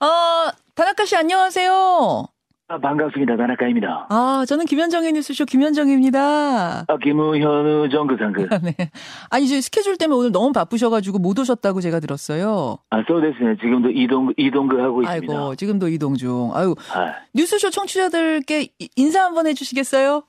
[0.00, 2.26] 아, 다나카 씨 안녕하세요.
[2.68, 3.36] 아, 반갑습니다.
[3.36, 4.06] 다나카입니다.
[4.10, 6.84] 아, 저는 김현정의 뉴스쇼 김현정입니다.
[6.86, 8.48] 아, 김우현우 정그상그.
[8.62, 8.90] 네.
[9.28, 12.78] 아니, 이제 스케줄 때문에 오늘 너무 바쁘셔가지고 못 오셨다고 제가 들었어요.
[12.90, 13.56] 아, 소데스네.
[13.60, 15.32] 지금도 이동, 이동그 하고 있습니다.
[15.34, 16.52] 아이고, 지금도 이동 중.
[16.54, 20.22] 아유, 아, 뉴스쇼 청취자들께 이- 인사 한번 해주시겠어요?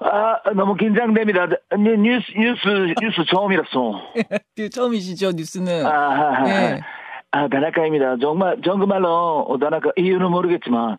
[0.00, 1.46] 아, 너무 긴장됩니다.
[1.46, 4.02] 네, 뉴스, 뉴스, 뉴스 처음이라서.
[4.56, 5.86] 그 처음이시죠, 뉴스는.
[5.86, 6.78] 아, 아,
[7.34, 7.44] 아, 네.
[7.44, 8.16] 아, 다나카입니다.
[8.20, 10.96] 정말, 정말로, 어, 다나카, 이유는 모르겠지만,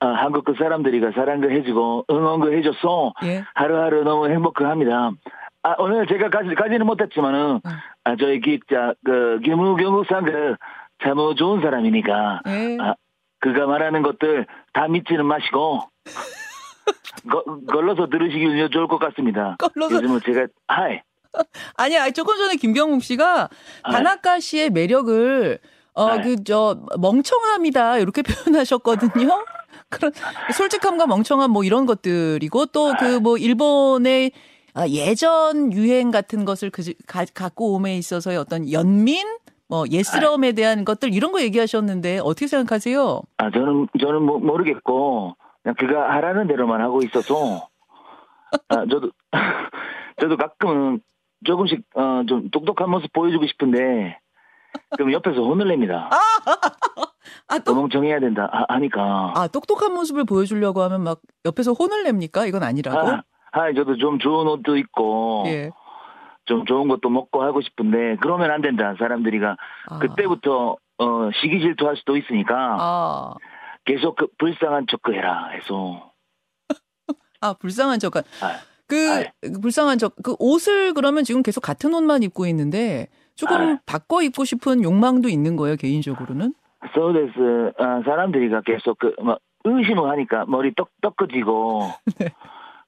[0.00, 3.42] 아, 한국 그 사람들이가 사랑도 해주고, 응원도 해줘서, 예.
[3.54, 5.10] 하루하루 너무 행복합니다.
[5.64, 7.70] 아, 오늘 제가 가지, 가지는 못했지만은, 응.
[8.04, 10.56] 아, 저희 기자, 그, 김우경욱상 그,
[11.04, 12.78] 참 좋은 사람이니까, 예.
[12.80, 12.94] 아,
[13.40, 15.80] 그가 말하는 것들 다 믿지는 마시고,
[17.30, 19.56] 거, 걸러서 들으시기 좋을 것 같습니다.
[19.58, 21.00] 걸러서- 요즘은 제가, 하이.
[21.78, 23.48] 아니, 아니, 조금 전에 김경욱 씨가
[23.84, 25.58] 아, 다나카 씨의 매력을
[25.94, 26.22] 어, 네.
[26.22, 27.98] 그, 저, 멍청함이다.
[27.98, 29.44] 이렇게 표현하셨거든요.
[29.88, 30.12] 그런,
[30.54, 34.32] 솔직함과 멍청함 뭐 이런 것들이고 또 그 뭐 일본의
[34.74, 39.26] 아, 예전 유행 같은 것을 그, 가, 갖고 오에 있어서의 어떤 연민?
[39.68, 43.20] 뭐 예스러움에 대한 것들 이런 거 얘기하셨는데 어떻게 생각하세요?
[43.38, 47.68] 아, 저는, 저는 뭐, 모르겠고, 그냥 그가 하라는 대로만 하고 있어서,
[48.68, 49.10] 아, 저도,
[50.20, 51.00] 저도 가끔은
[51.44, 54.18] 조금씩, 어, 좀 똑똑한 모습 보여주고 싶은데,
[54.96, 56.10] 그럼 옆에서 혼을 냅니다.
[57.48, 59.32] 아, 또, 멍청해야 된다, 아, 하니까.
[59.34, 62.46] 아, 똑똑한 모습을 보여주려고 하면 막 옆에서 혼을 냅니까?
[62.46, 62.98] 이건 아니라고?
[62.98, 65.70] 아, 아, 저도 좀 좋은 옷도 입고, 예.
[66.44, 69.56] 좀 좋은 것도 먹고 하고 싶은데, 그러면 안 된다, 사람들이가.
[69.88, 69.98] 아.
[69.98, 73.34] 그때부터, 어, 시기 질투할 수도 있으니까, 아,
[73.84, 76.12] 계속 그 불쌍한 척 해라, 해서.
[77.40, 78.16] 아, 불쌍한 척.
[78.16, 78.22] 아,
[78.86, 79.24] 그.
[79.40, 80.14] 그 불쌍한 척.
[80.22, 83.76] 그 옷을 그러면 지금 계속 같은 옷만 입고 있는데 조금 아이.
[83.86, 86.54] 바꿔 입고 싶은 욕망도 있는 거예요, 개인적으로는?
[86.94, 91.82] 소데스, 아, 사람들이가 계속 그, 뭐, 의심을 하니까 머리 떡, 떡거지고,
[92.18, 92.28] 네.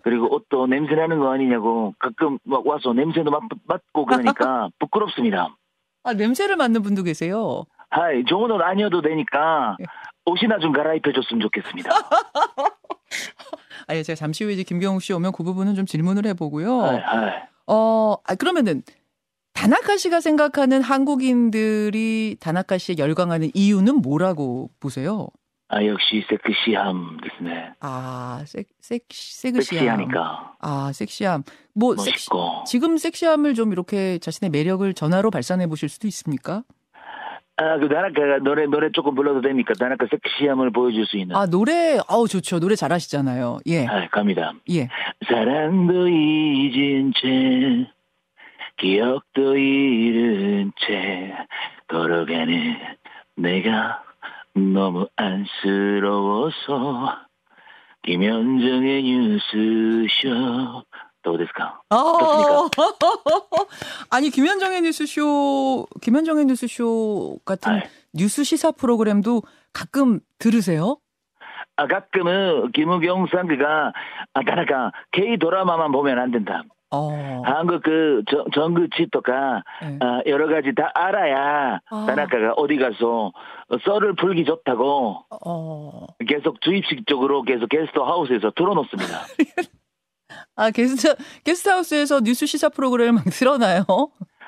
[0.02, 5.56] 그리고 옷도 냄새 나는 거 아니냐고 가끔 막 와서 냄새도 맡, 맡고 그러니까 부끄럽습니다.
[6.02, 7.64] 아, 냄새를 맡는 분도 계세요.
[7.88, 9.84] はい, 좋은 옷 아니어도 되니까 예.
[10.26, 11.90] 옷이나 좀 갈아입혀 줬으면 좋겠습니다.
[13.86, 16.80] 아, 예, 제가 잠시 후에 이제 김경욱 씨 오면 그 부분은 좀 질문을 해보고요.
[16.82, 17.30] はい, はい.
[17.66, 18.82] 어, 아, 그러면은
[19.64, 25.28] 다나카 씨가 생각하는 한국인들이 다나카 씨에 열광하는 이유는 뭐라고 보세요?
[25.68, 27.70] 아, 역시 섹시함 ですね.
[27.80, 29.62] 아, 섹, 섹, 섹시함.
[29.62, 30.52] 섹시하니까.
[30.60, 31.44] 아, 섹시함.
[31.72, 32.64] 뭐, 섹시, 멋있고.
[32.66, 36.62] 지금 섹시함을 좀 이렇게 자신의 매력을 전화로 발산해 보실 수도 있습니까?
[37.56, 39.72] 아, 그 다나카가 노래, 노래 조금 불러도 됩니까?
[39.78, 41.34] 다나카 섹시함을 보여줄 수 있는.
[41.34, 42.60] 아, 노래, 아우, 좋죠.
[42.60, 43.60] 노래 잘하시잖아요.
[43.68, 44.52] 예, 아, 갑니다.
[44.70, 44.88] 예.
[45.26, 47.93] 사랑도 잊은 채
[48.76, 51.34] 기억도 잃은 채
[51.88, 52.76] 걸어가는
[53.36, 54.02] 내가
[54.54, 57.16] 너무 안쓰러워서
[58.02, 60.82] 김현정의 뉴스쇼
[61.22, 62.68] 또디스카 어.
[64.10, 67.80] 아니 김현정의 뉴스쇼 김현정의 뉴스쇼 같은 아이.
[68.12, 69.42] 뉴스 시사 프로그램도
[69.72, 70.98] 가끔 들으세요?
[71.76, 73.92] 아 가끔은 김우경 선비가
[74.34, 76.62] 아, 나가 K 드라마만 보면 안 된다.
[76.94, 79.98] 어, 한국 그 정- 정규치 또가 예.
[80.00, 82.06] 아, 여러 가지 다 알아야 아.
[82.06, 83.32] 다나카가 어디 가서
[83.84, 86.06] 썰을 풀기 좋다고 어.
[86.28, 89.20] 계속 주입식적으로 계속 게스트 하우스에서 틀어놓습니다.
[90.56, 93.84] 아, 게스트, 게스트 하우스에서 뉴스 시사 프로그램을 막 틀어놔요?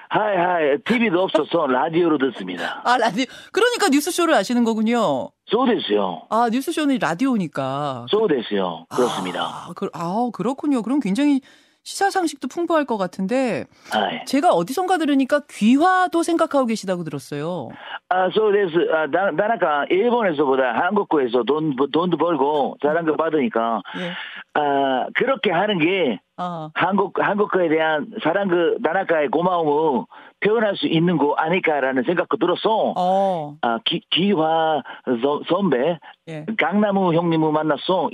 [0.09, 2.81] はい はい TV도 없어서 라디오로 듣습니다.
[2.85, 3.25] 아, 라디오.
[3.53, 5.31] 그러니까 뉴스쇼를 아시는 거군요.
[5.47, 6.23] そうですよ.
[6.31, 8.07] 아, 뉴스쇼는 라디오니까.
[8.09, 8.87] そうですよ.
[8.89, 9.43] 그렇습니다.
[9.43, 10.83] 아, 그, 아, 그렇군요.
[10.83, 11.41] 그럼 굉장히
[11.87, 14.25] 시사 상식도 풍부할 것 같은데 はい.
[14.25, 17.69] 제가 어디선가 들으니까 귀화도 생각하고 계시다고 들었어요.
[18.09, 18.73] 아, そうです.
[18.93, 24.13] 아, 다, 다나카 일본에서보다 한국에서 돈 돈도 벌고 사랑도 받으니까 예.
[24.59, 30.05] 아 그렇게 하는 게 아, 한국 한국에 대한 사랑 그 다나카의 고마움을
[30.41, 34.83] 표현할 수 있는 거 아닐까라는 생각도 들어서 어, 아 기, 기화
[35.23, 35.99] 서- 선배
[36.29, 36.47] 예.
[36.59, 37.53] 강나무 형님을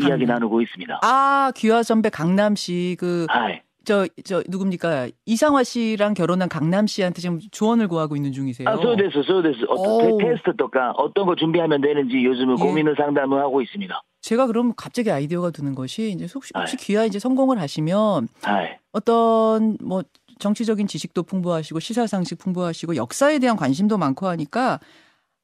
[0.00, 0.34] 이야기 강남.
[0.34, 1.00] 나누고 있습니다.
[1.02, 3.60] 아, 귀화 선배 강남 씨, 그, はい.
[3.84, 5.08] 저, 저, 누굽니까?
[5.26, 8.68] 이상화 씨랑 결혼한 강남 씨한테 지금 조언을 구하고 있는 중이세요.
[8.68, 9.64] 아, そうです, そうです.
[9.68, 10.18] 어떤 어우.
[10.18, 12.62] 테- 테스트 とか 어떤 거 준비하면 되는지 요즘은 예.
[12.64, 14.00] 고민을 상담을 하고 있습니다.
[14.22, 16.86] 제가 그럼 갑자기 아이디어가 드는 것이 이제 혹시, 혹시 はい.
[16.86, 18.68] 귀화 이제 성공을 하시면 はい.
[18.92, 20.02] 어떤 뭐
[20.38, 24.78] 정치적인 지식도 풍부하시고 시사 상식 풍부하시고 역사에 대한 관심도 많고 하니까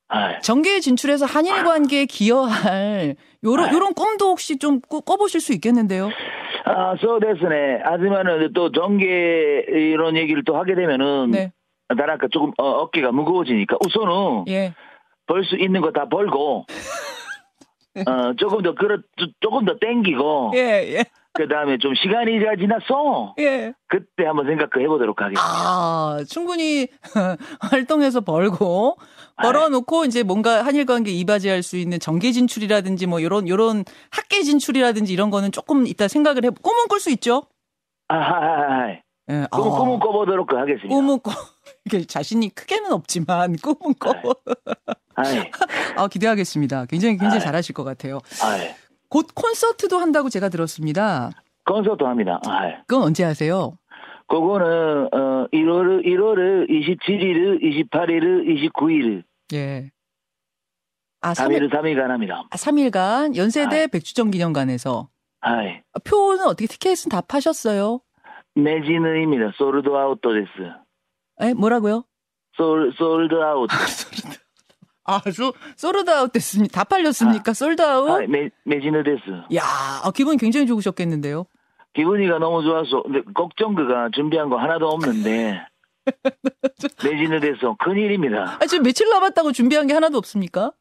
[0.09, 0.41] はい.
[0.43, 3.73] 정계에 진출해서 한일 관계에 기여할 요런.
[3.75, 6.11] 요런 꿈도 혹시 좀 꾸- 꿔보실 수 있겠는데요.
[6.65, 7.81] 아, そうですね.
[7.83, 11.53] 하지만은 또 정계 이런 얘기를 또 하게 되면은 네.
[11.89, 14.73] 나라까 조금 어, 어깨가 무거워지니까 우선은 예.
[15.27, 16.65] 벌수 있는 거 다 벌고
[18.07, 18.99] 어 조금 더 그렇
[19.41, 21.05] 조금 더 땡기고 예, 예.
[21.39, 23.73] 그 다음에 좀 시간이 잘 지났어 예.
[23.87, 25.41] 그때 한번 생각해 보도록 하겠습니다.
[25.41, 26.89] 아, 충분히
[27.61, 28.97] 활동해서 벌고
[29.41, 35.13] 벌어놓고 이제 뭔가 한일 관계 이바지할 수 있는 정계 진출이라든지 뭐 요런 요런 학계 진출이라든지
[35.13, 37.45] 이런 거는 조금 이따 생각을 해 꿈은 꿀 수 있죠.
[38.09, 38.91] 아하하하.
[39.31, 39.47] 예.
[39.51, 40.89] 꿈, 아, 꿈은 꿔보도록 하겠습니다.
[40.89, 41.31] 꿈은 꿔.
[41.89, 44.13] 이게 자신이 크게는 없지만 꿈은 꿔.
[45.15, 45.51] 아이,
[45.97, 46.85] 아, 기대하겠습니다.
[46.87, 47.41] 굉장히 굉장히 아이.
[47.41, 48.19] 잘하실 것 같아요.
[48.43, 48.69] 아이.
[49.09, 51.31] 곧 콘서트도 한다고 제가 들었습니다.
[51.65, 52.41] 콘서트 합니다.
[52.47, 52.73] 아이.
[52.87, 53.73] 그건 언제 하세요?
[54.29, 59.23] 그거는 어 1월 1월 27일, 28일, 29일
[59.55, 59.91] 예.
[61.23, 62.45] 아, 3일, 3일 3일간 합니다.
[62.51, 63.87] 아, 3일간 연세대.
[63.89, 65.09] 백주정 기념관에서.
[65.41, 65.57] 아,
[66.05, 68.01] 표는 어떻게 티켓은 다 파셨어요?
[68.55, 69.53] 매진입니다.
[69.57, 70.75] sold out도 됐어.
[71.41, 72.05] 에 뭐라고요?
[72.57, 73.71] 솔 sold out.
[75.05, 76.81] 아, 소, sold out 됐습니다.
[76.81, 77.55] 다 팔렸습니까?
[77.55, 78.11] sold out?
[78.11, 79.39] 아이, 매 매진을 됐어.
[79.55, 79.63] 야,
[80.05, 81.47] 아, 기분 굉장히 좋으셨겠는데요.
[81.95, 85.63] 기분이가 너무 좋아서 근데 걱정 그가 준비한 거 하나도 없는데
[87.05, 88.59] 매진을 돼서 큰일입니다.
[88.61, 90.73] 아, 지금 며칠 남았다고 준비한 게 하나도 없습니까?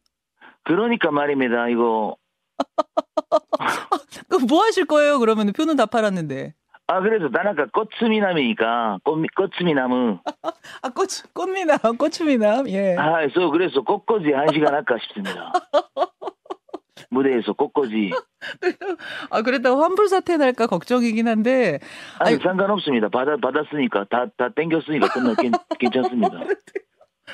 [0.65, 1.69] 그러니까 말입니다.
[1.69, 2.17] 이거
[4.29, 5.19] 그뭐 하실 거예요?
[5.19, 6.53] 그러면 표는 다 팔았는데.
[6.87, 10.19] 아 그래서 나나가 꽃미남이니까 꽃 꽃미남은
[10.81, 12.95] 아, 꽃, 꽃미남, 꽃미남, 예.
[12.97, 15.51] 아 그래서 그래서 꽃꽂이 한 시간 할까 싶습니다.
[17.09, 18.11] 무대에서 꽃꽂이
[19.29, 21.79] 아, 그랬다고 환불 사태 날까 걱정이긴 한데.
[22.19, 23.09] 아니 아니, 상관없습니다.
[23.09, 26.39] 받아 받았으니까 다다 땡겼으니까 끝나 괜, 괜찮습니다.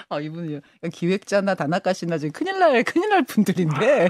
[0.10, 0.60] 아, 이분이
[0.92, 4.10] 기획자나 다나카시나 지금 큰일 날, 큰일 날 분들인데.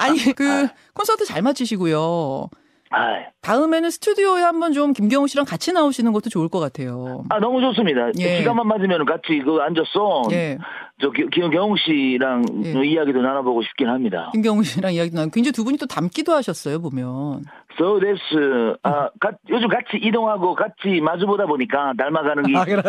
[0.00, 2.48] 아니, 그, 콘서트 잘 마치시고요.
[2.92, 7.24] 아, 다음에는 스튜디오에 한번 좀 김경호 씨랑 같이 나오시는 것도 좋을 것 같아요.
[7.30, 8.10] 아 너무 좋습니다.
[8.18, 8.38] 예.
[8.38, 10.22] 시간만 맞으면 같이 그 앉았어.
[10.32, 10.58] 예.
[11.00, 12.86] 저 기- 기영경 씨랑 예.
[12.86, 14.30] 이야기도 나눠보고 싶긴 합니다.
[14.32, 17.44] 김경호 씨랑 이야기 나누고 굉장히 두 분이 또 닮기도 하셨어요, 보면.
[17.80, 18.20] So this,
[18.82, 22.56] 아, 가- 요즘 같이 이동하고 같이 마주보다 보니까 닮아가는 게.
[22.56, 22.82] 아, 그래.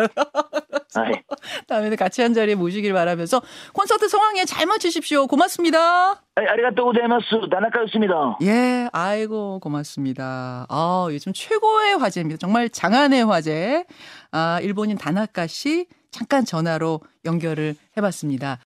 [0.94, 1.12] 아이,
[1.68, 3.42] 다음에는 같이 한 자리에 모시길 바라면서
[3.72, 5.26] 콘서트 성황리에 잘 마치십시오.
[5.26, 6.12] 고맙습니다.
[6.36, 7.26] 아이, 아리가또 고자이마스.
[7.50, 8.38] 다나카였습니다.
[8.42, 10.66] 예, 아이고, 고맙습니다.
[10.68, 12.38] 아, 요즘 최고의 화제입니다.
[12.38, 13.84] 정말 장안의 화제.
[14.32, 18.58] 아, 일본인 다나카 씨 잠깐 전화로 연결을 해봤습니다.